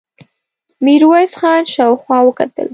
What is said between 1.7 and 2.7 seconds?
شاوخوا وکتل.